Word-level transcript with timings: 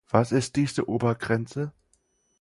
Was 0.09 0.31
ist 0.31 0.55
diese 0.55 0.89
Obergrenze? 0.89 1.73